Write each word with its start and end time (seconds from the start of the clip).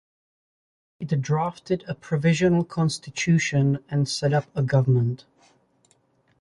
It 0.99 1.21
drafted 1.21 1.83
a 1.87 1.93
provisional 1.93 2.63
constitution 2.65 3.83
and 3.87 4.09
set 4.09 4.33
up 4.33 4.47
a 4.55 4.63
government. 4.63 5.25